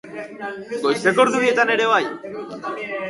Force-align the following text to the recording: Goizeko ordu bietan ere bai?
Goizeko 0.85 1.23
ordu 1.25 1.41
bietan 1.43 1.75
ere 1.75 1.89
bai? 1.93 2.03